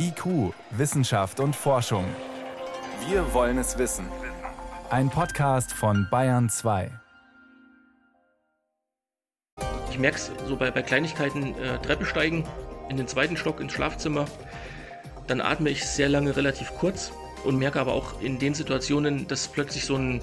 [0.00, 2.04] IQ, Wissenschaft und Forschung.
[3.08, 4.06] Wir wollen es wissen.
[4.90, 6.90] Ein Podcast von Bayern 2.
[9.90, 12.44] Ich merke es so bei, bei Kleinigkeiten, äh, Treppe steigen,
[12.88, 14.26] in den zweiten Stock ins Schlafzimmer.
[15.26, 17.10] Dann atme ich sehr lange relativ kurz
[17.44, 20.22] und merke aber auch in den Situationen, dass plötzlich so ein,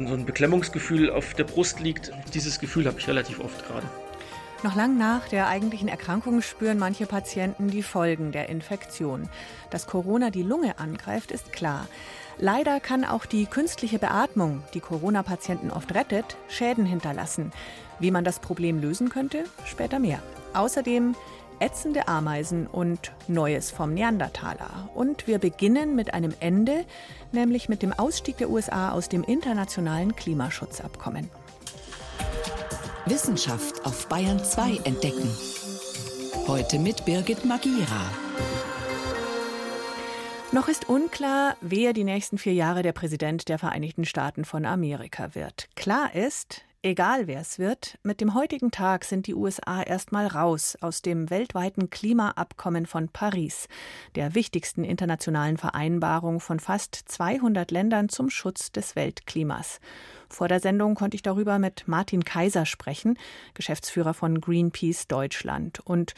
[0.00, 2.12] so ein Beklemmungsgefühl auf der Brust liegt.
[2.34, 3.86] Dieses Gefühl habe ich relativ oft gerade.
[4.62, 9.28] Noch lang nach der eigentlichen Erkrankung spüren manche Patienten die Folgen der Infektion.
[9.70, 11.88] Dass Corona die Lunge angreift, ist klar.
[12.38, 17.52] Leider kann auch die künstliche Beatmung, die Corona-Patienten oft rettet, Schäden hinterlassen.
[17.98, 20.22] Wie man das Problem lösen könnte, später mehr.
[20.54, 21.16] Außerdem
[21.58, 24.88] ätzende Ameisen und Neues vom Neandertaler.
[24.94, 26.84] Und wir beginnen mit einem Ende,
[27.32, 31.30] nämlich mit dem Ausstieg der USA aus dem internationalen Klimaschutzabkommen.
[33.06, 35.28] Wissenschaft auf Bayern 2 entdecken.
[36.46, 38.00] Heute mit Birgit Magira.
[40.52, 45.34] Noch ist unklar, wer die nächsten vier Jahre der Präsident der Vereinigten Staaten von Amerika
[45.34, 45.68] wird.
[45.74, 50.76] Klar ist, egal wer es wird, mit dem heutigen Tag sind die USA erstmal raus
[50.80, 53.68] aus dem weltweiten Klimaabkommen von Paris,
[54.16, 59.80] der wichtigsten internationalen Vereinbarung von fast 200 Ländern zum Schutz des Weltklimas.
[60.28, 63.16] Vor der Sendung konnte ich darüber mit Martin Kaiser sprechen,
[63.54, 65.80] Geschäftsführer von Greenpeace Deutschland.
[65.84, 66.14] Und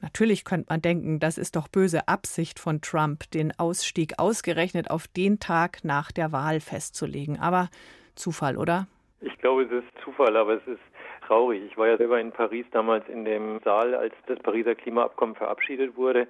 [0.00, 5.08] Natürlich könnte man denken, das ist doch böse Absicht von Trump, den Ausstieg ausgerechnet auf
[5.08, 7.40] den Tag nach der Wahl festzulegen.
[7.40, 7.68] Aber
[8.14, 8.86] Zufall, oder?
[9.20, 10.80] Ich glaube, es ist Zufall, aber es ist
[11.26, 11.62] traurig.
[11.64, 15.96] Ich war ja selber in Paris damals in dem Saal, als das Pariser Klimaabkommen verabschiedet
[15.96, 16.28] wurde.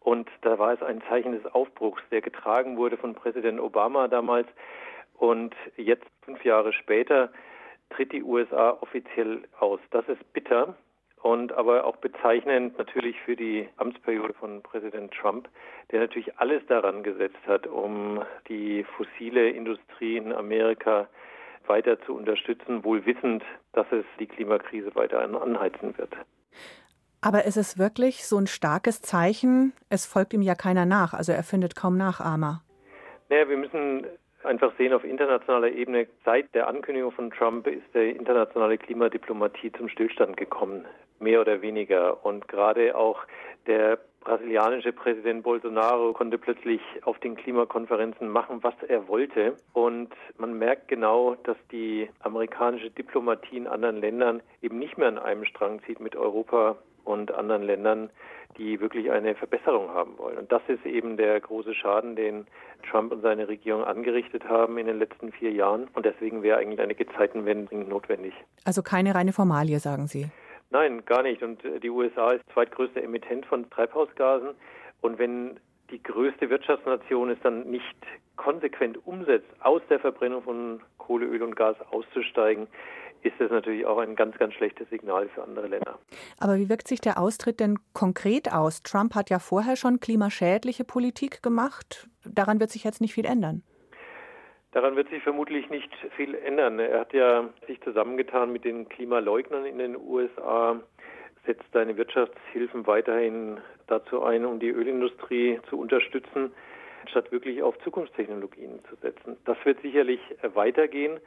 [0.00, 4.48] Und da war es ein Zeichen des Aufbruchs, der getragen wurde von Präsident Obama damals.
[5.14, 7.30] Und jetzt, fünf Jahre später,
[7.90, 9.80] tritt die USA offiziell aus.
[9.90, 10.76] Das ist bitter
[11.22, 15.48] und aber auch bezeichnend natürlich für die Amtsperiode von Präsident Trump,
[15.90, 21.08] der natürlich alles daran gesetzt hat, um die fossile Industrie in Amerika
[21.68, 26.12] weiter zu unterstützen, wohl wissend, dass es die Klimakrise weiter anheizen wird.
[27.20, 29.72] Aber ist es wirklich so ein starkes Zeichen?
[29.88, 32.62] Es folgt ihm ja keiner nach, also er findet kaum Nachahmer.
[33.30, 34.06] Naja, wir müssen
[34.44, 39.88] einfach sehen, auf internationaler Ebene, seit der Ankündigung von Trump ist die internationale Klimadiplomatie zum
[39.88, 40.84] Stillstand gekommen,
[41.18, 42.24] mehr oder weniger.
[42.24, 43.20] Und gerade auch
[43.66, 49.56] der brasilianische Präsident Bolsonaro konnte plötzlich auf den Klimakonferenzen machen, was er wollte.
[49.72, 55.18] Und man merkt genau, dass die amerikanische Diplomatie in anderen Ländern eben nicht mehr an
[55.18, 58.10] einem Strang zieht mit Europa und anderen Ländern,
[58.56, 60.38] die wirklich eine Verbesserung haben wollen.
[60.38, 62.46] Und das ist eben der große Schaden, den
[62.88, 65.88] Trump und seine Regierung angerichtet haben in den letzten vier Jahren.
[65.94, 68.32] Und deswegen wäre eigentlich eine Gezeitenwende notwendig.
[68.64, 70.26] Also keine reine Formalie, sagen Sie.
[70.74, 71.40] Nein, gar nicht.
[71.40, 74.50] Und äh, die USA ist zweitgrößter Emittent von Treibhausgasen.
[75.02, 75.60] Und wenn
[75.92, 77.96] die größte Wirtschaftsnation es dann nicht
[78.34, 82.66] konsequent umsetzt, aus der Verbrennung von Kohle, Öl und Gas auszusteigen,
[83.22, 85.96] ist das natürlich auch ein ganz, ganz schlechtes Signal für andere Länder.
[86.40, 88.82] Aber wie wirkt sich der Austritt denn konkret aus?
[88.82, 92.08] Trump hat ja vorher schon klimaschädliche Politik gemacht.
[92.24, 93.62] Daran wird sich jetzt nicht viel ändern.
[94.74, 96.80] Daran wird sich vermutlich nicht viel ändern.
[96.80, 100.80] Er hat ja sich zusammengetan mit den Klimaleugnern in den USA,
[101.46, 106.52] setzt seine Wirtschaftshilfen weiterhin dazu ein, um die Ölindustrie zu unterstützen,
[107.08, 109.36] statt wirklich auf Zukunftstechnologien zu setzen.
[109.44, 111.20] Das wird sicherlich weitergehen.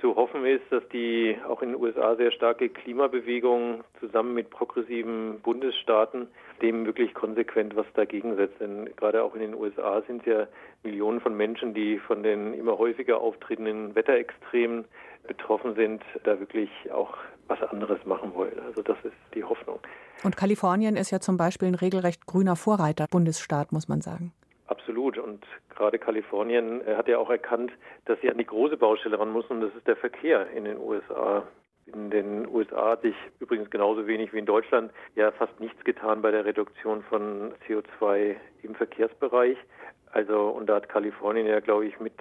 [0.00, 5.40] Zu hoffen ist, dass die auch in den USA sehr starke Klimabewegung zusammen mit progressiven
[5.40, 6.28] Bundesstaaten
[6.60, 8.60] dem wirklich konsequent was dagegen setzt.
[8.60, 10.46] Denn gerade auch in den USA sind ja
[10.82, 14.84] Millionen von Menschen, die von den immer häufiger auftretenden Wetterextremen
[15.26, 17.16] betroffen sind, da wirklich auch
[17.48, 18.58] was anderes machen wollen.
[18.66, 19.78] Also das ist die Hoffnung.
[20.24, 24.32] Und Kalifornien ist ja zum Beispiel ein regelrecht grüner Vorreiter, Bundesstaat, muss man sagen.
[24.86, 25.18] Absolut.
[25.18, 27.72] Und gerade Kalifornien hat ja auch erkannt,
[28.04, 30.78] dass sie an die große Baustelle ran muss und das ist der Verkehr in den
[30.78, 31.42] USA.
[31.86, 36.22] In den USA hat sich übrigens genauso wenig wie in Deutschland ja fast nichts getan
[36.22, 39.58] bei der Reduktion von CO2 im Verkehrsbereich.
[40.12, 42.14] Also, und da hat Kalifornien ja, glaube ich, mit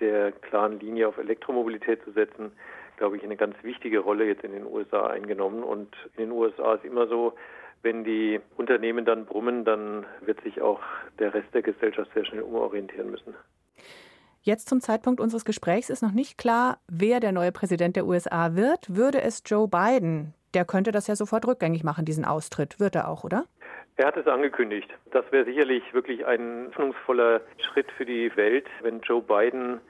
[0.00, 2.50] der klaren Linie auf Elektromobilität zu setzen,
[2.96, 5.62] glaube ich, eine ganz wichtige Rolle jetzt in den USA eingenommen.
[5.62, 7.34] Und in den USA ist immer so,
[7.82, 10.80] wenn die Unternehmen dann brummen, dann wird sich auch
[11.18, 13.34] der Rest der Gesellschaft sehr schnell umorientieren müssen.
[14.42, 18.54] Jetzt zum Zeitpunkt unseres Gesprächs ist noch nicht klar, wer der neue Präsident der USA
[18.54, 18.94] wird.
[18.94, 20.32] Würde es Joe Biden?
[20.54, 22.80] Der könnte das ja sofort rückgängig machen, diesen Austritt.
[22.80, 23.44] Wird er auch, oder?
[23.96, 24.88] Er hat es angekündigt.
[25.10, 29.80] Das wäre sicherlich wirklich ein hoffnungsvoller Schritt für die Welt, wenn Joe Biden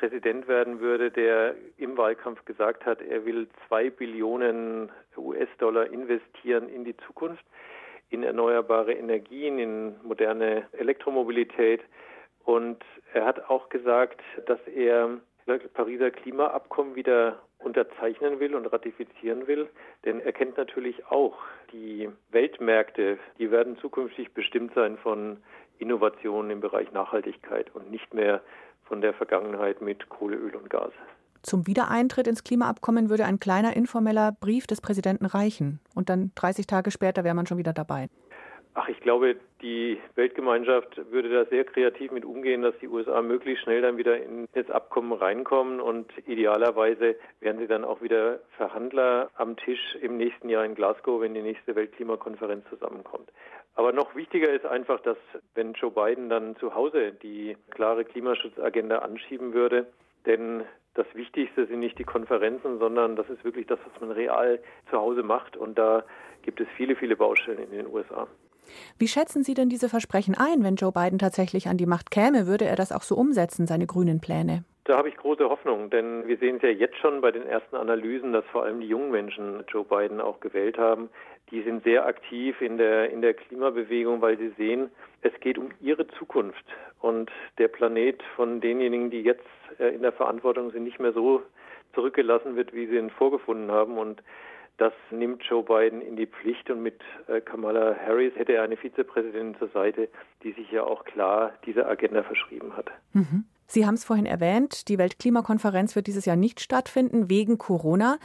[0.00, 6.84] Präsident werden würde, der im Wahlkampf gesagt hat, er will zwei Billionen US-Dollar investieren in
[6.84, 7.44] die Zukunft,
[8.08, 11.82] in erneuerbare Energien, in moderne Elektromobilität.
[12.44, 12.82] Und
[13.12, 19.68] er hat auch gesagt, dass er das Pariser Klimaabkommen wieder unterzeichnen will und ratifizieren will.
[20.06, 21.36] Denn er kennt natürlich auch
[21.72, 25.42] die Weltmärkte, die werden zukünftig bestimmt sein von
[25.78, 28.40] Innovationen im Bereich Nachhaltigkeit und nicht mehr
[28.90, 30.90] von der Vergangenheit mit Kohle, Öl und Gas.
[31.42, 35.78] Zum Wiedereintritt ins Klimaabkommen würde ein kleiner informeller Brief des Präsidenten reichen.
[35.94, 38.08] Und dann 30 Tage später wäre man schon wieder dabei.
[38.74, 43.64] Ach, ich glaube, die Weltgemeinschaft würde da sehr kreativ mit umgehen, dass die USA möglichst
[43.64, 49.30] schnell dann wieder in das Abkommen reinkommen und idealerweise werden sie dann auch wieder Verhandler
[49.34, 53.32] am Tisch im nächsten Jahr in Glasgow, wenn die nächste Weltklimakonferenz zusammenkommt.
[53.74, 55.18] Aber noch wichtiger ist einfach, dass
[55.54, 59.88] wenn Joe Biden dann zu Hause die klare Klimaschutzagenda anschieben würde,
[60.26, 60.64] denn
[60.94, 64.98] das Wichtigste sind nicht die Konferenzen, sondern das ist wirklich das, was man real zu
[64.98, 65.56] Hause macht.
[65.56, 66.04] Und da
[66.42, 68.28] gibt es viele, viele Baustellen in den USA.
[68.98, 70.62] Wie schätzen Sie denn diese Versprechen ein?
[70.62, 73.86] Wenn Joe Biden tatsächlich an die Macht käme, würde er das auch so umsetzen, seine
[73.86, 74.64] grünen Pläne?
[74.84, 77.76] Da habe ich große Hoffnung, denn wir sehen es ja jetzt schon bei den ersten
[77.76, 81.10] Analysen, dass vor allem die jungen Menschen Joe Biden auch gewählt haben.
[81.50, 84.90] Die sind sehr aktiv in der, in der Klimabewegung, weil sie sehen,
[85.22, 86.64] es geht um ihre Zukunft.
[87.00, 89.46] Und der Planet von denjenigen, die jetzt
[89.78, 91.42] äh, in der Verantwortung sind, nicht mehr so
[91.94, 93.98] zurückgelassen wird, wie sie ihn vorgefunden haben.
[93.98, 94.22] Und
[94.80, 98.78] das nimmt Joe Biden in die Pflicht und mit äh, Kamala Harris hätte er eine
[98.78, 100.08] Vizepräsidentin zur Seite,
[100.42, 102.90] die sich ja auch klar dieser Agenda verschrieben hat.
[103.12, 103.44] Mhm.
[103.66, 108.16] Sie haben es vorhin erwähnt, die Weltklimakonferenz wird dieses Jahr nicht stattfinden wegen Corona.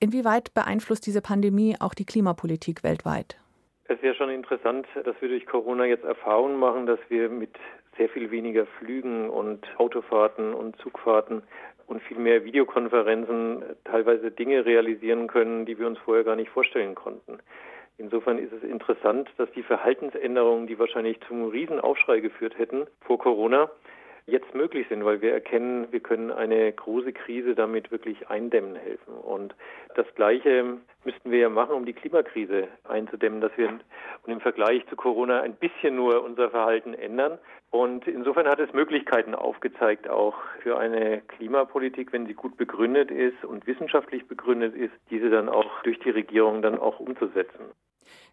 [0.00, 3.38] Inwieweit beeinflusst diese Pandemie auch die Klimapolitik weltweit?
[3.84, 7.54] Es wäre schon interessant, dass wir durch Corona jetzt Erfahrungen machen, dass wir mit
[8.00, 11.42] sehr viel weniger Flügen und Autofahrten und Zugfahrten
[11.86, 16.94] und viel mehr Videokonferenzen teilweise Dinge realisieren können, die wir uns vorher gar nicht vorstellen
[16.94, 17.40] konnten.
[17.98, 23.70] Insofern ist es interessant, dass die Verhaltensänderungen, die wahrscheinlich zum Riesenaufschrei geführt hätten vor Corona,
[24.26, 29.14] jetzt möglich sind, weil wir erkennen, wir können eine große Krise damit wirklich eindämmen helfen.
[29.14, 29.54] Und
[29.94, 34.86] das Gleiche müssten wir ja machen, um die Klimakrise einzudämmen, dass wir und im Vergleich
[34.88, 37.38] zu Corona ein bisschen nur unser Verhalten ändern.
[37.70, 43.44] Und insofern hat es Möglichkeiten aufgezeigt, auch für eine Klimapolitik, wenn sie gut begründet ist
[43.44, 47.70] und wissenschaftlich begründet ist, diese dann auch durch die Regierung dann auch umzusetzen.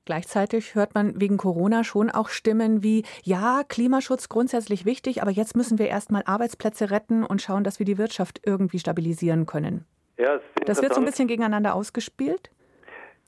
[0.07, 5.57] Gleichzeitig hört man wegen Corona schon auch Stimmen wie, ja, Klimaschutz grundsätzlich wichtig, aber jetzt
[5.57, 9.83] müssen wir erstmal Arbeitsplätze retten und schauen, dass wir die Wirtschaft irgendwie stabilisieren können.
[10.17, 12.51] Ja, das wird so ein bisschen gegeneinander ausgespielt?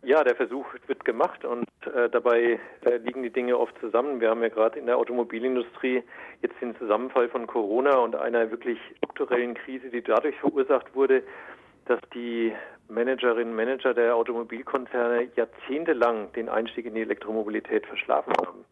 [0.04, 4.22] Ja, der Versuch wird gemacht und äh, dabei äh, liegen die Dinge oft zusammen.
[4.22, 6.02] Wir haben ja gerade in der Automobilindustrie
[6.42, 11.24] jetzt den Zusammenfall von Corona und einer wirklich strukturellen Krise, die dadurch verursacht wurde,
[11.88, 12.54] dass die
[12.90, 18.66] Managerinnen und Manager der Automobilkonzerne jahrzehntelang den Einstieg in die Elektromobilität verschlafen haben.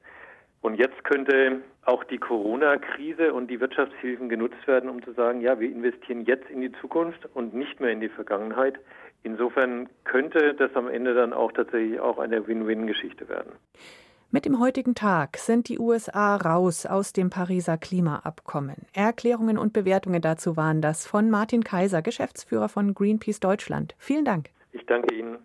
[0.62, 5.60] Und jetzt könnte auch die Corona-Krise und die Wirtschaftshilfen genutzt werden, um zu sagen, ja,
[5.60, 8.80] wir investieren jetzt in die Zukunft und nicht mehr in die Vergangenheit.
[9.24, 13.54] Insofern könnte das am Ende dann auch tatsächlich auch eine Win-Win-Geschichte werden.
[14.30, 18.76] Mit dem heutigen Tag sind die USA raus aus dem Pariser Klimaabkommen.
[18.92, 23.96] Erklärungen und Bewertungen dazu waren das von Martin Kaiser, Geschäftsführer von Greenpeace Deutschland.
[23.98, 24.50] Vielen Dank.
[24.74, 25.38] Ich danke Ihnen.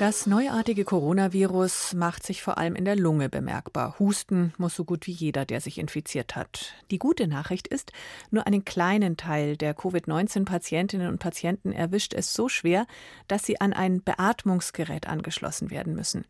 [0.00, 3.98] Das neuartige Coronavirus macht sich vor allem in der Lunge bemerkbar.
[3.98, 6.72] Husten muss so gut wie jeder, der sich infiziert hat.
[6.90, 7.92] Die gute Nachricht ist,
[8.30, 12.86] nur einen kleinen Teil der Covid-19-Patientinnen und Patienten erwischt es so schwer,
[13.28, 16.24] dass sie an ein Beatmungsgerät angeschlossen werden müssen.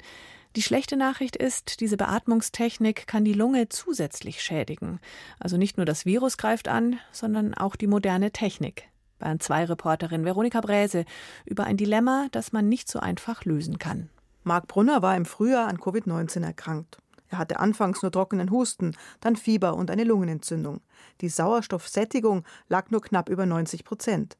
[0.56, 4.98] Die schlechte Nachricht ist, diese Beatmungstechnik kann die Lunge zusätzlich schädigen.
[5.38, 8.90] Also nicht nur das Virus greift an, sondern auch die moderne Technik.
[9.20, 11.04] Bayern 2 Reporterin Veronika Bräse
[11.44, 14.10] über ein Dilemma, das man nicht so einfach lösen kann.
[14.42, 16.98] Marc Brunner war im Frühjahr an Covid-19 erkrankt.
[17.28, 20.80] Er hatte anfangs nur trockenen Husten, dann Fieber und eine Lungenentzündung.
[21.20, 24.36] Die Sauerstoffsättigung lag nur knapp über 90 Prozent.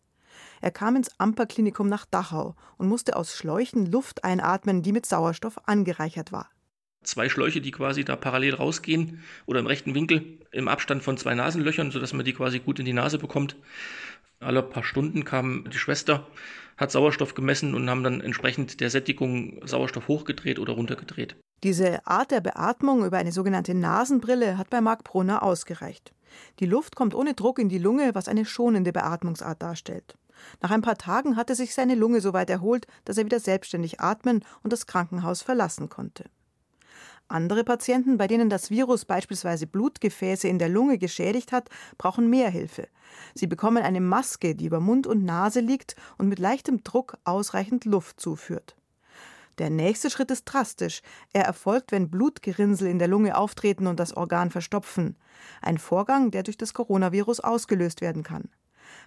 [0.60, 5.58] Er kam ins Amper-Klinikum nach Dachau und musste aus Schläuchen Luft einatmen, die mit Sauerstoff
[5.66, 6.50] angereichert war.
[7.02, 11.34] Zwei Schläuche, die quasi da parallel rausgehen oder im rechten Winkel im Abstand von zwei
[11.34, 13.56] Nasenlöchern, sodass man die quasi gut in die Nase bekommt.
[14.40, 16.26] Alle paar Stunden kam die Schwester,
[16.78, 21.37] hat Sauerstoff gemessen und haben dann entsprechend der Sättigung Sauerstoff hochgedreht oder runtergedreht.
[21.62, 26.14] Diese Art der Beatmung über eine sogenannte Nasenbrille hat bei Marc Brunner ausgereicht.
[26.59, 30.16] Die Luft kommt ohne Druck in die Lunge, was eine schonende Beatmungsart darstellt.
[30.62, 34.00] Nach ein paar Tagen hatte sich seine Lunge so weit erholt, dass er wieder selbstständig
[34.00, 36.25] atmen und das Krankenhaus verlassen konnte.
[37.30, 42.50] Andere Patienten, bei denen das Virus beispielsweise Blutgefäße in der Lunge geschädigt hat, brauchen mehr
[42.50, 42.88] Hilfe.
[43.34, 47.84] Sie bekommen eine Maske, die über Mund und Nase liegt und mit leichtem Druck ausreichend
[47.84, 48.75] Luft zuführt.
[49.58, 51.02] Der nächste Schritt ist drastisch.
[51.32, 55.16] Er erfolgt, wenn Blutgerinnsel in der Lunge auftreten und das Organ verstopfen.
[55.60, 58.49] Ein Vorgang, der durch das Coronavirus ausgelöst werden kann.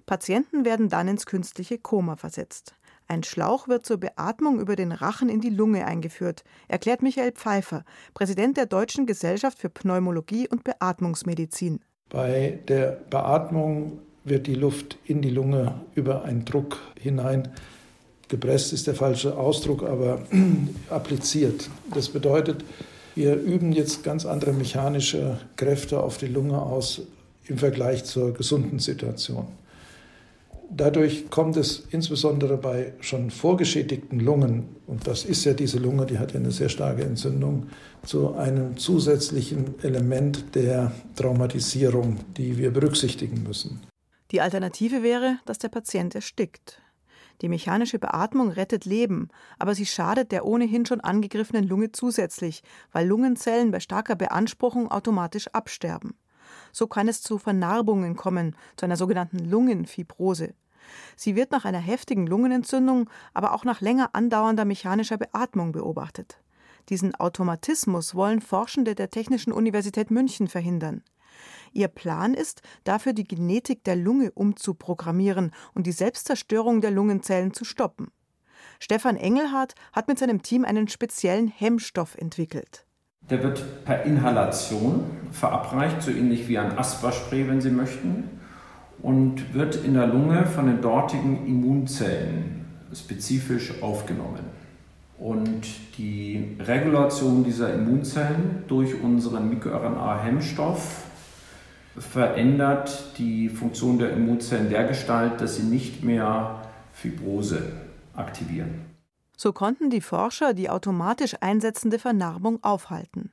[0.06, 2.76] Patienten werden dann ins künstliche Koma versetzt.
[3.08, 7.84] Ein Schlauch wird zur Beatmung über den Rachen in die Lunge eingeführt, erklärt Michael Pfeiffer,
[8.14, 11.80] Präsident der Deutschen Gesellschaft für Pneumologie und Beatmungsmedizin.
[12.10, 17.50] Bei der Beatmung wird die Luft in die Lunge über einen Druck hinein
[18.34, 20.20] gepresst ist der falsche Ausdruck, aber
[20.90, 21.70] appliziert.
[21.94, 22.66] Das bedeutet,
[23.14, 27.02] wir üben jetzt ganz andere mechanische Kräfte auf die Lunge aus
[27.46, 29.46] im Vergleich zur gesunden Situation.
[30.70, 36.18] Dadurch kommt es insbesondere bei schon vorgeschädigten Lungen, und das ist ja diese Lunge, die
[36.18, 37.68] hat ja eine sehr starke Entzündung,
[38.06, 43.82] zu einem zusätzlichen Element der Traumatisierung, die wir berücksichtigen müssen.
[44.32, 46.82] Die Alternative wäre, dass der Patient erstickt.
[47.42, 49.30] Die mechanische Beatmung rettet Leben,
[49.60, 55.48] aber sie schadet der ohnehin schon angegriffenen Lunge zusätzlich, weil Lungenzellen bei starker Beanspruchung automatisch
[55.50, 56.16] absterben.
[56.74, 60.54] So kann es zu Vernarbungen kommen, zu einer sogenannten Lungenfibrose.
[61.16, 66.40] Sie wird nach einer heftigen Lungenentzündung, aber auch nach länger andauernder mechanischer Beatmung beobachtet.
[66.90, 71.04] Diesen Automatismus wollen Forschende der Technischen Universität München verhindern.
[71.72, 77.64] Ihr Plan ist, dafür die Genetik der Lunge umzuprogrammieren und die Selbstzerstörung der Lungenzellen zu
[77.64, 78.12] stoppen.
[78.80, 82.86] Stefan Engelhardt hat mit seinem Team einen speziellen Hemmstoff entwickelt.
[83.30, 88.30] Der wird per Inhalation verabreicht, so ähnlich wie ein Asperspray, wenn Sie möchten,
[89.02, 94.64] und wird in der Lunge von den dortigen Immunzellen spezifisch aufgenommen.
[95.18, 101.06] Und die Regulation dieser Immunzellen durch unseren MikroRNA-Hemmstoff
[101.98, 106.62] verändert die Funktion der Immunzellen der Gestalt, dass sie nicht mehr
[106.94, 107.62] Fibrose
[108.16, 108.83] aktivieren.
[109.38, 113.32] So konnten die Forscher die automatisch einsetzende Vernarbung aufhalten.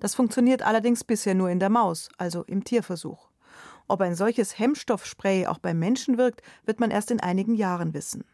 [0.00, 3.28] Das funktioniert allerdings bisher nur in der Maus, also im Tierversuch.
[3.88, 8.24] Ob ein solches Hemmstoffspray auch beim Menschen wirkt, wird man erst in einigen Jahren wissen.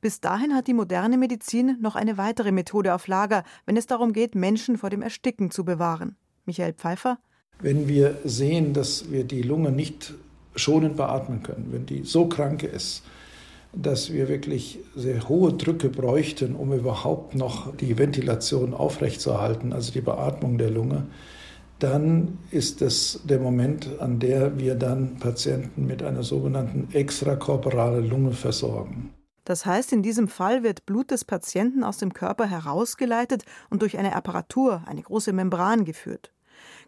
[0.00, 4.12] Bis dahin hat die moderne Medizin noch eine weitere Methode auf Lager, wenn es darum
[4.12, 6.16] geht, Menschen vor dem Ersticken zu bewahren.
[6.46, 7.18] Michael Pfeiffer
[7.60, 10.14] wenn wir sehen, dass wir die Lunge nicht
[10.54, 13.02] schonend beatmen können, wenn die so krank ist,
[13.72, 20.00] dass wir wirklich sehr hohe Drücke bräuchten, um überhaupt noch die Ventilation aufrechtzuerhalten, also die
[20.00, 21.06] Beatmung der Lunge,
[21.78, 28.32] dann ist es der Moment, an der wir dann Patienten mit einer sogenannten extrakorporalen Lunge
[28.32, 29.10] versorgen.
[29.44, 33.96] Das heißt, in diesem Fall wird Blut des Patienten aus dem Körper herausgeleitet und durch
[33.96, 36.32] eine Apparatur, eine große Membran geführt.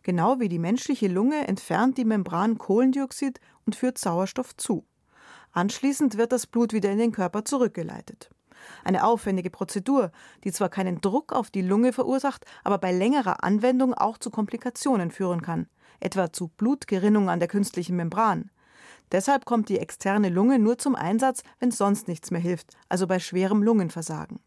[0.02, 4.84] Genau wie die menschliche Lunge entfernt die Membran Kohlendioxid und führt Sauerstoff zu.
[5.52, 8.30] Anschließend wird das Blut wieder in den Körper zurückgeleitet.
[8.84, 10.12] Eine aufwendige Prozedur,
[10.44, 15.10] die zwar keinen Druck auf die Lunge verursacht, aber bei längerer Anwendung auch zu Komplikationen
[15.10, 15.66] führen kann,
[15.98, 18.50] etwa zu Blutgerinnung an der künstlichen Membran.
[19.12, 23.18] Deshalb kommt die externe Lunge nur zum Einsatz, wenn sonst nichts mehr hilft, also bei
[23.18, 24.40] schwerem Lungenversagen.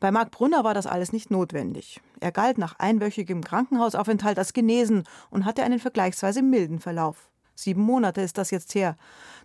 [0.00, 2.00] Bei Marc Brunner war das alles nicht notwendig.
[2.20, 7.30] Er galt nach einwöchigem Krankenhausaufenthalt als genesen und hatte einen vergleichsweise milden Verlauf.
[7.58, 8.96] Sieben Monate ist das jetzt her.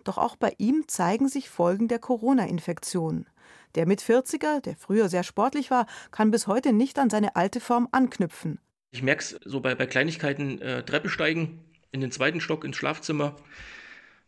[0.04, 3.26] Doch auch bei ihm zeigen sich Folgen der Corona-Infektion.
[3.74, 7.58] Der mit 40er, der früher sehr sportlich war, kann bis heute nicht an seine alte
[7.58, 8.60] Form anknüpfen.
[8.92, 12.76] Ich merke es so bei, bei Kleinigkeiten, äh, Treppe steigen, in den zweiten Stock ins
[12.76, 13.34] Schlafzimmer.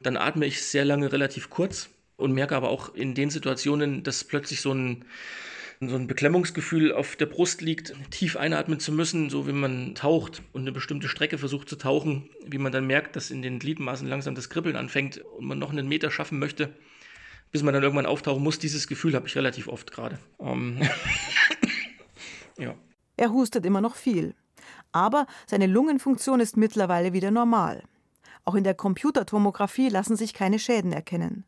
[0.01, 4.25] Dann atme ich sehr lange relativ kurz und merke aber auch in den Situationen, dass
[4.25, 5.05] plötzlich so ein
[5.81, 10.43] so ein Beklemmungsgefühl auf der Brust liegt, tief einatmen zu müssen, so wie man taucht
[10.53, 14.09] und eine bestimmte Strecke versucht zu tauchen, wie man dann merkt, dass in den Gliedmaßen
[14.09, 16.75] langsam das Kribbeln anfängt und man noch einen Meter schaffen möchte,
[17.53, 18.59] bis man dann irgendwann auftauchen muss.
[18.59, 20.19] Dieses Gefühl habe ich relativ oft gerade.
[20.41, 20.81] Ähm,
[22.59, 22.75] ja.
[23.17, 24.35] Er hustet immer noch viel.
[24.93, 27.83] Aber seine Lungenfunktion ist mittlerweile wieder normal.
[28.47, 31.45] Auch in der Computertomographie lassen sich keine Schäden erkennen.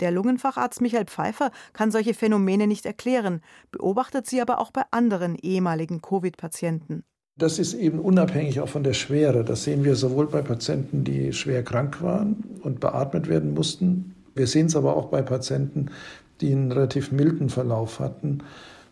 [0.00, 5.36] Der Lungenfacharzt Michael Pfeiffer kann solche Phänomene nicht erklären, beobachtet sie aber auch bei anderen
[5.36, 7.04] ehemaligen Covid-Patienten.
[7.36, 9.44] Das ist eben unabhängig auch von der Schwere.
[9.44, 14.14] Das sehen wir sowohl bei Patienten, die schwer krank waren und beatmet werden mussten.
[14.34, 15.86] Wir sehen es aber auch bei Patienten,
[16.40, 18.42] die einen relativ milden Verlauf hatten.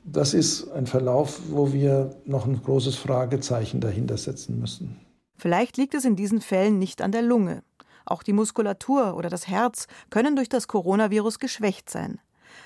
[0.05, 4.97] Das ist ein Verlauf, wo wir noch ein großes Fragezeichen dahinter setzen müssen.
[5.37, 7.62] Vielleicht liegt es in diesen Fällen nicht an der Lunge.
[8.09, 12.21] Auch die Muskulatur oder das Herz können durch das Coronavirus geschwächt sein.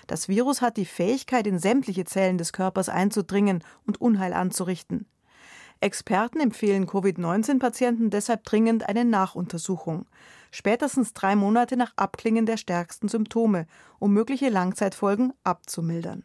[0.06, 5.06] Das Virus hat die Fähigkeit, in sämtliche Zellen des Körpers einzudringen und Unheil anzurichten.
[5.80, 10.06] Experten empfehlen Covid-19-Patienten deshalb dringend eine Nachuntersuchung.
[10.52, 13.66] Spätestens drei Monate nach Abklingen der stärksten Symptome,
[13.98, 16.22] um mögliche Langzeitfolgen abzumildern.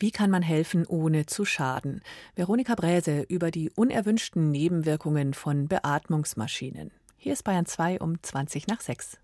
[0.00, 2.02] Wie kann man helfen, ohne zu schaden?
[2.34, 6.90] Veronika Bräse über die unerwünschten Nebenwirkungen von Beatmungsmaschinen.
[7.22, 9.18] Hier ist Bayern 2 um 20 nach 6.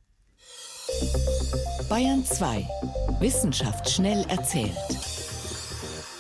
[1.89, 2.69] Bayern 2.
[3.21, 4.77] Wissenschaft schnell erzählt.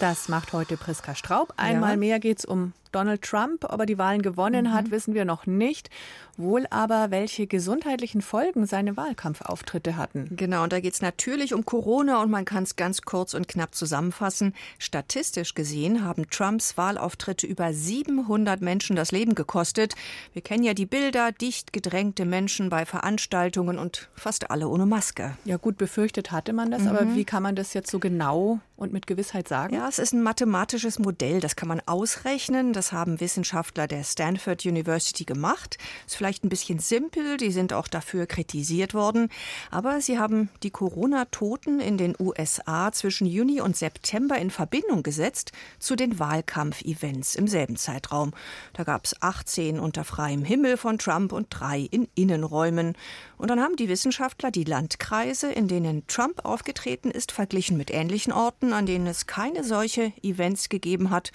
[0.00, 1.52] Das macht heute Priska Straub.
[1.59, 1.97] Einmal ja.
[1.99, 3.65] mehr geht es um Donald Trump.
[3.65, 4.73] Ob er die Wahlen gewonnen mhm.
[4.73, 5.91] hat, wissen wir noch nicht.
[6.38, 10.35] Wohl aber, welche gesundheitlichen Folgen seine Wahlkampfauftritte hatten.
[10.37, 13.49] Genau, und da geht es natürlich um Corona und man kann es ganz kurz und
[13.49, 14.55] knapp zusammenfassen.
[14.79, 19.95] Statistisch gesehen haben Trumps Wahlauftritte über 700 Menschen das Leben gekostet.
[20.33, 25.37] Wir kennen ja die Bilder, dicht gedrängte Menschen bei Veranstaltungen und fast alle ohne Maske.
[25.45, 26.88] Ja, gut befürchtet hatte man das, mhm.
[26.88, 29.75] aber wie kann man das jetzt so genau und mit Gewissheit sagen?
[29.75, 32.73] Ja, es ist ein mathematisches Modell, das kann man ausrechnen.
[32.73, 35.78] Das haben Wissenschaftler der Stanford University gemacht.
[36.06, 39.30] Ist vielleicht ein bisschen simpel, die sind auch dafür kritisiert worden,
[39.71, 45.52] aber sie haben die Corona-Toten in den USA zwischen Juni und September in Verbindung gesetzt
[45.78, 48.33] zu den Wahlkampfevents im selben Zeitraum.
[48.75, 52.97] Da gab es 18 unter freiem Himmel von Trump und drei in Innenräumen.
[53.38, 58.33] Und dann haben die Wissenschaftler die Landkreise, in denen Trump aufgetreten ist, verglichen mit ähnlichen
[58.33, 61.33] Orten, an denen es keine solche Events gegeben hat.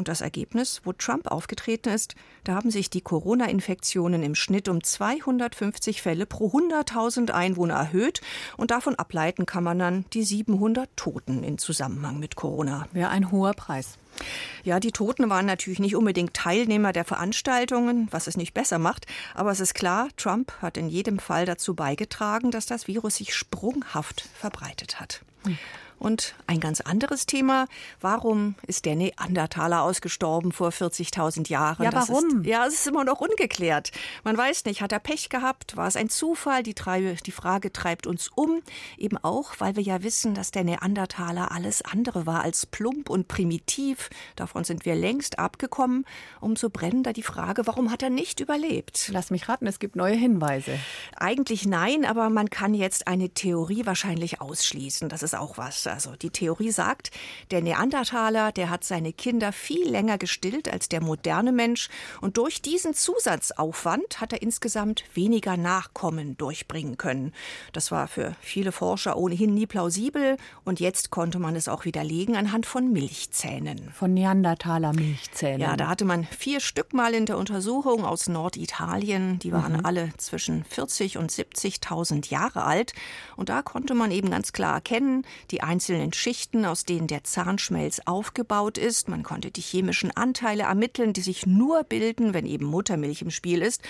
[0.00, 2.14] Und das Ergebnis, wo Trump aufgetreten ist,
[2.44, 8.22] da haben sich die Corona-Infektionen im Schnitt um 250 Fälle pro 100.000 Einwohner erhöht.
[8.56, 12.88] Und davon ableiten kann man dann die 700 Toten in Zusammenhang mit Corona.
[12.92, 13.98] Wäre ein hoher Preis.
[14.64, 19.06] Ja, die Toten waren natürlich nicht unbedingt Teilnehmer der Veranstaltungen, was es nicht besser macht.
[19.34, 23.34] Aber es ist klar, Trump hat in jedem Fall dazu beigetragen, dass das Virus sich
[23.34, 25.20] sprunghaft verbreitet hat.
[25.44, 25.58] Hm.
[26.00, 27.66] Und ein ganz anderes Thema,
[28.00, 31.84] warum ist der Neandertaler ausgestorben vor 40.000 Jahren?
[31.84, 32.40] Ja, warum?
[32.40, 33.92] Ist, ja, es ist immer noch ungeklärt.
[34.24, 35.76] Man weiß nicht, hat er Pech gehabt?
[35.76, 36.62] War es ein Zufall?
[36.62, 38.62] Die, die Frage treibt uns um.
[38.96, 43.28] Eben auch, weil wir ja wissen, dass der Neandertaler alles andere war als plump und
[43.28, 44.08] primitiv.
[44.36, 46.06] Davon sind wir längst abgekommen.
[46.40, 49.10] Umso brennender die Frage, warum hat er nicht überlebt?
[49.12, 50.78] Lass mich raten, es gibt neue Hinweise.
[51.16, 55.10] Eigentlich nein, aber man kann jetzt eine Theorie wahrscheinlich ausschließen.
[55.10, 55.89] Das ist auch was.
[55.90, 57.10] Also die Theorie sagt,
[57.50, 61.88] der Neandertaler, der hat seine Kinder viel länger gestillt als der moderne Mensch
[62.20, 67.32] und durch diesen Zusatzaufwand hat er insgesamt weniger Nachkommen durchbringen können.
[67.72, 72.36] Das war für viele Forscher ohnehin nie plausibel und jetzt konnte man es auch widerlegen
[72.36, 73.90] anhand von Milchzähnen.
[73.92, 75.60] Von Neandertaler Milchzähnen.
[75.60, 79.38] Ja, da hatte man vier Stück mal in der Untersuchung aus Norditalien.
[79.38, 79.84] Die waren mhm.
[79.84, 82.92] alle zwischen 40 und 70.000 Jahre alt.
[83.36, 88.02] Und da konnte man eben ganz klar erkennen, die einzelnen Schichten, aus denen der Zahnschmelz
[88.04, 89.08] aufgebaut ist.
[89.08, 93.62] Man konnte die chemischen Anteile ermitteln, die sich nur bilden, wenn eben Muttermilch im Spiel
[93.62, 93.80] ist.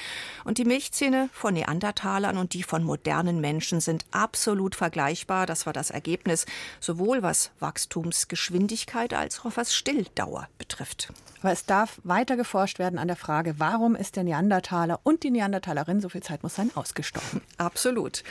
[0.45, 5.47] Und die Milchzähne von Neandertalern und die von modernen Menschen sind absolut vergleichbar.
[5.47, 6.47] Das war das Ergebnis,
[6.79, 11.13] sowohl was Wachstumsgeschwindigkeit als auch was Stilldauer betrifft.
[11.43, 15.33] Aber es darf weiter geforscht werden an der Frage, warum ist der Neandertaler und die
[15.33, 17.41] Neandertalerin, so viel Zeit muss sein, ausgestorben.
[17.59, 18.23] Absolut.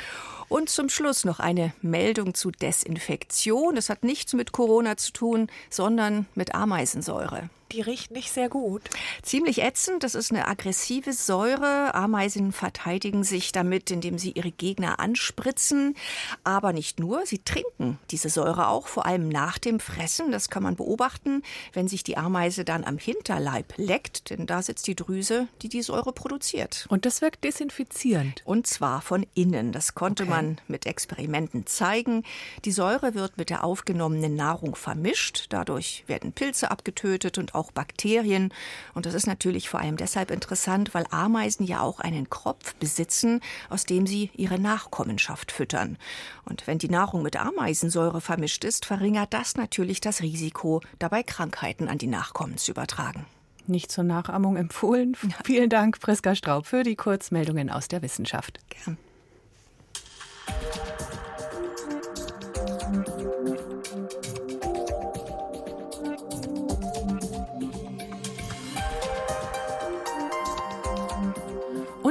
[0.49, 3.75] Und zum Schluss noch eine Meldung zu Desinfektion.
[3.75, 7.49] Das hat nichts mit Corona zu tun, sondern mit Ameisensäure.
[7.71, 8.89] Die riecht nicht sehr gut.
[9.21, 10.03] Ziemlich ätzend.
[10.03, 11.93] Das ist eine aggressive Säure.
[11.93, 15.95] Ameisen verteidigen sich damit, indem sie ihre Gegner anspritzen.
[16.43, 20.32] Aber nicht nur, sie trinken diese Säure auch, vor allem nach dem Fressen.
[20.32, 24.32] Das kann man beobachten, wenn sich die Ameise dann am Hinterleib leckt.
[24.32, 26.88] Denn da sitzt die Drüse, die die Säure produziert.
[26.89, 28.41] Und das wirkt desinfizierend.
[28.45, 29.71] Und zwar von innen.
[29.73, 30.32] Das konnte okay.
[30.32, 32.23] man mit Experimenten zeigen.
[32.65, 35.45] Die Säure wird mit der aufgenommenen Nahrung vermischt.
[35.49, 38.52] Dadurch werden Pilze abgetötet und auch Bakterien.
[38.93, 43.41] Und das ist natürlich vor allem deshalb interessant, weil Ameisen ja auch einen Kropf besitzen,
[43.69, 45.98] aus dem sie ihre Nachkommenschaft füttern.
[46.45, 51.88] Und wenn die Nahrung mit Ameisensäure vermischt ist, verringert das natürlich das Risiko, dabei Krankheiten
[51.88, 53.26] an die Nachkommen zu übertragen.
[53.67, 55.15] Nicht zur Nachahmung empfohlen.
[55.43, 58.60] Vielen Dank, Priska Straub, für die Kurzmeldungen aus der Wissenschaft.
[58.69, 58.98] Gern.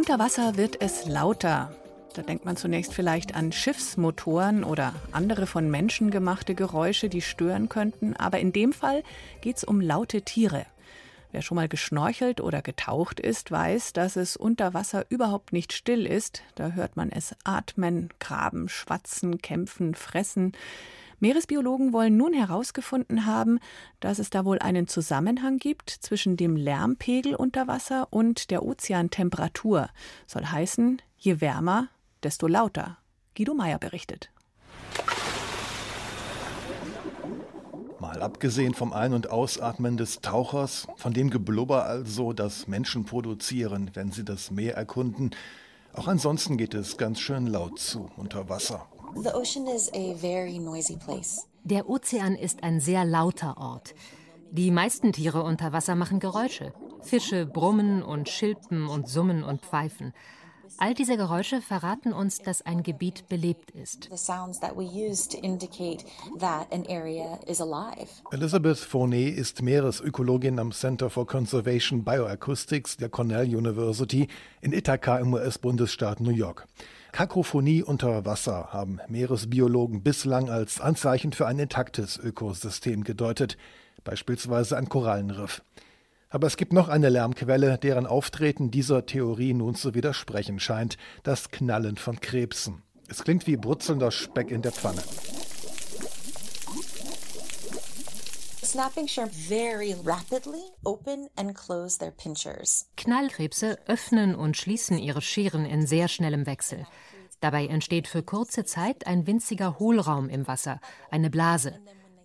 [0.08, 1.70] Unter Wasser wird es lauter.
[2.14, 7.68] Da denkt man zunächst vielleicht an Schiffsmotoren oder andere von Menschen gemachte Geräusche, die stören
[7.68, 8.16] könnten.
[8.16, 9.02] Aber in dem Fall
[9.42, 10.64] geht es um laute Tiere.
[11.30, 16.06] Wer schon mal geschnorchelt oder getaucht ist, weiß, dass es unter Wasser überhaupt nicht still
[16.06, 16.42] ist.
[16.54, 20.52] Da hört man es atmen, graben, schwatzen, kämpfen, fressen.
[21.20, 23.58] Meeresbiologen wollen nun herausgefunden haben,
[24.00, 29.90] dass es da wohl einen Zusammenhang gibt zwischen dem Lärmpegel unter Wasser und der Ozeantemperatur.
[30.26, 31.88] Soll heißen, je wärmer,
[32.22, 32.98] desto lauter.
[33.36, 34.30] Guido Meyer berichtet.
[38.18, 43.92] Mal abgesehen vom Ein- und Ausatmen des Tauchers, von dem Geblubber also, das Menschen produzieren,
[43.94, 45.30] wenn sie das Meer erkunden,
[45.92, 48.86] auch ansonsten geht es ganz schön laut zu unter Wasser.
[51.62, 53.94] Der Ozean ist ein sehr lauter Ort.
[54.50, 56.72] Die meisten Tiere unter Wasser machen Geräusche.
[57.02, 60.12] Fische brummen und schilpen und summen und pfeifen.
[60.80, 64.08] All diese Geräusche verraten uns, dass ein Gebiet belebt ist.
[68.30, 74.28] Elizabeth Fournet ist Meeresökologin am Center for Conservation Bioacoustics der Cornell University
[74.60, 76.68] in Ithaca im US-Bundesstaat New York.
[77.10, 83.56] Kakophonie unter Wasser haben Meeresbiologen bislang als Anzeichen für ein intaktes Ökosystem gedeutet,
[84.04, 85.62] beispielsweise ein Korallenriff.
[86.30, 91.50] Aber es gibt noch eine Lärmquelle, deren Auftreten dieser Theorie nun zu widersprechen scheint, das
[91.50, 92.82] Knallen von Krebsen.
[93.08, 95.02] Es klingt wie brutzelnder Speck in der Pfanne.
[102.98, 106.86] Knallkrebse öffnen und schließen ihre Scheren in sehr schnellem Wechsel.
[107.40, 111.80] Dabei entsteht für kurze Zeit ein winziger Hohlraum im Wasser, eine Blase.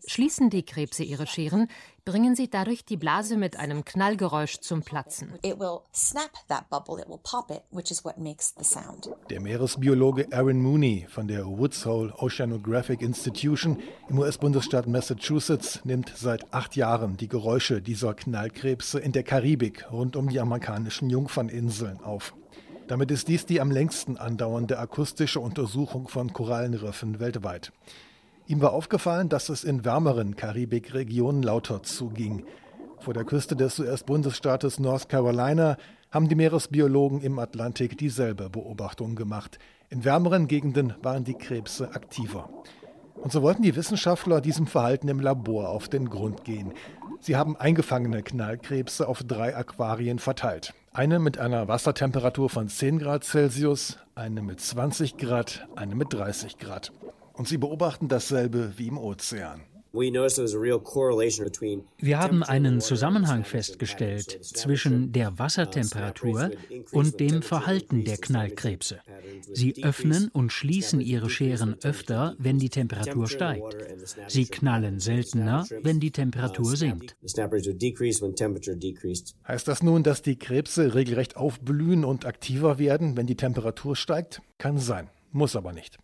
[0.06, 1.70] Schließen die Krebse ihre Scheren,
[2.04, 5.34] bringen sie dadurch die Blase mit einem Knallgeräusch zum Platzen.
[9.30, 16.54] Der Meeresbiologe Aaron Mooney von der Woods Hole Oceanographic Institution im US-Bundesstaat Massachusetts nimmt seit
[16.54, 22.34] acht Jahren die Geräusche dieser Knallkrebse in der Karibik rund um die amerikanischen Jungferninseln auf.
[22.88, 27.72] Damit ist dies die am längsten andauernde akustische Untersuchung von Korallenriffen weltweit.
[28.46, 32.46] Ihm war aufgefallen, dass es in wärmeren Karibikregionen lauter zuging.
[33.00, 35.78] Vor der Küste des US-Bundesstaates North Carolina
[36.12, 39.60] haben die Meeresbiologen im Atlantik dieselbe Beobachtung gemacht.
[39.90, 42.50] In wärmeren Gegenden waren die Krebse aktiver.
[43.16, 46.74] Und so wollten die Wissenschaftler diesem Verhalten im Labor auf den Grund gehen.
[47.22, 50.74] Sie haben eingefangene Knallkrebse auf drei Aquarien verteilt.
[50.92, 56.58] Eine mit einer Wassertemperatur von 10 Grad Celsius, eine mit 20 Grad, eine mit 30
[56.58, 56.92] Grad.
[57.34, 59.62] Und sie beobachten dasselbe wie im Ozean.
[59.96, 60.18] Wir
[62.18, 66.50] haben einen Zusammenhang festgestellt zwischen der Wassertemperatur
[66.92, 69.02] und dem Verhalten der Knallkrebse.
[69.52, 73.78] Sie öffnen und schließen ihre Scheren öfter, wenn die Temperatur steigt.
[74.28, 77.16] Sie knallen seltener, wenn die Temperatur sinkt.
[79.48, 84.42] Heißt das nun, dass die Krebse regelrecht aufblühen und aktiver werden, wenn die Temperatur steigt?
[84.58, 85.08] Kann sein.
[85.36, 85.98] Muss aber nicht.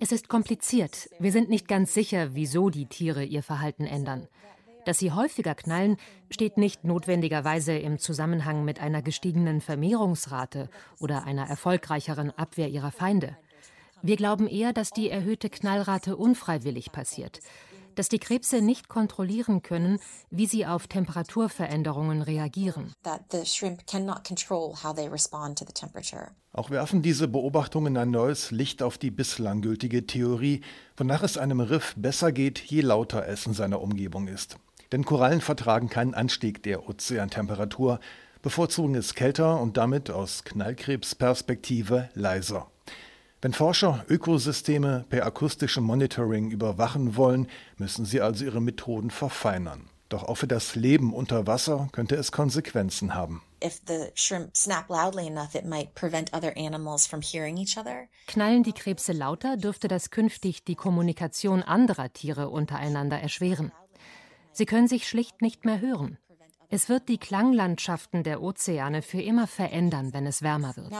[0.00, 1.08] Es ist kompliziert.
[1.20, 4.26] Wir sind nicht ganz sicher, wieso die Tiere ihr Verhalten ändern.
[4.84, 5.96] Dass sie häufiger knallen,
[6.28, 13.36] steht nicht notwendigerweise im Zusammenhang mit einer gestiegenen Vermehrungsrate oder einer erfolgreicheren Abwehr ihrer Feinde.
[14.02, 17.40] Wir glauben eher, dass die erhöhte Knallrate unfreiwillig passiert,
[17.94, 19.98] dass die Krebse nicht kontrollieren können,
[20.30, 22.92] wie sie auf Temperaturveränderungen reagieren.
[26.52, 30.62] Auch werfen diese Beobachtungen ein neues Licht auf die bislang gültige Theorie,
[30.96, 34.56] wonach es einem Riff besser geht, je lauter es in seiner Umgebung ist.
[34.92, 38.00] Denn Korallen vertragen keinen Anstieg der Ozeantemperatur,
[38.42, 42.66] bevorzugen es kälter und damit aus Knallkrebsperspektive leiser.
[43.42, 47.48] Wenn Forscher Ökosysteme per akustischem Monitoring überwachen wollen,
[47.78, 49.88] müssen sie also ihre Methoden verfeinern.
[50.10, 53.42] Doch auch für das Leben unter Wasser könnte es Konsequenzen haben.
[58.26, 63.72] Knallen die Krebse lauter, dürfte das künftig die Kommunikation anderer Tiere untereinander erschweren.
[64.52, 66.18] Sie können sich schlicht nicht mehr hören.
[66.72, 70.92] Es wird die Klanglandschaften der Ozeane für immer verändern, wenn es wärmer wird.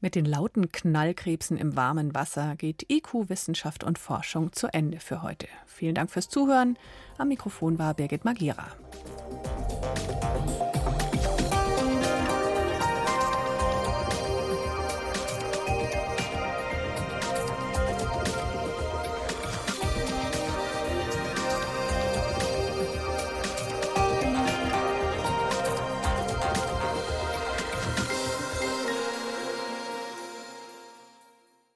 [0.00, 5.22] Mit den lauten Knallkrebsen im warmen Wasser geht IQ Wissenschaft und Forschung zu Ende für
[5.22, 5.48] heute.
[5.66, 6.78] Vielen Dank fürs Zuhören.
[7.16, 8.66] Am Mikrofon war Birgit Magira.